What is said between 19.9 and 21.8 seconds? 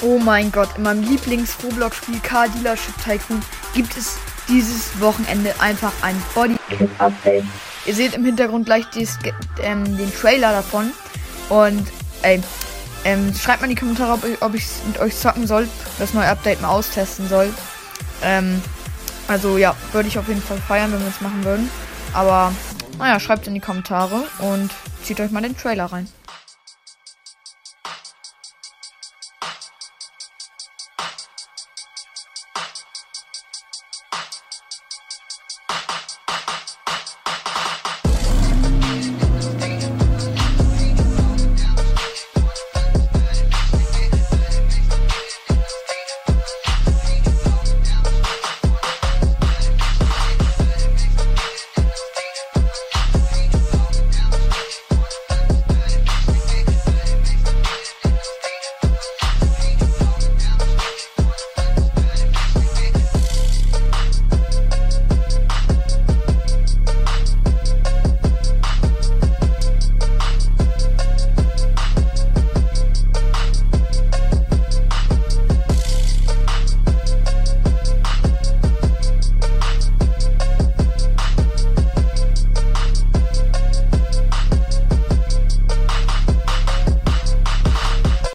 würde ich auf jeden Fall feiern, wenn wir es machen würden.